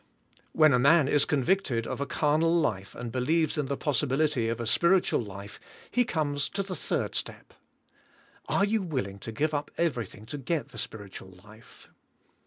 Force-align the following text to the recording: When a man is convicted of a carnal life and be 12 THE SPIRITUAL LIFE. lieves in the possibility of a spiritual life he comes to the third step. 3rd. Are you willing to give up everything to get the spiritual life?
When 0.53 0.73
a 0.73 0.79
man 0.79 1.07
is 1.07 1.25
convicted 1.25 1.85
of 1.85 2.01
a 2.01 2.07
carnal 2.07 2.55
life 2.55 2.95
and 2.95 3.11
be 3.11 3.19
12 3.19 3.19
THE 3.19 3.19
SPIRITUAL 3.19 3.19
LIFE. 3.19 3.27
lieves 3.51 3.57
in 3.59 3.65
the 3.67 3.77
possibility 3.77 4.49
of 4.49 4.59
a 4.59 4.65
spiritual 4.65 5.19
life 5.21 5.59
he 5.91 6.05
comes 6.05 6.49
to 6.49 6.63
the 6.63 6.75
third 6.75 7.13
step. 7.13 7.53
3rd. 8.49 8.55
Are 8.57 8.65
you 8.65 8.81
willing 8.81 9.19
to 9.19 9.31
give 9.31 9.53
up 9.53 9.69
everything 9.77 10.25
to 10.25 10.39
get 10.39 10.69
the 10.69 10.79
spiritual 10.79 11.29
life? 11.45 11.91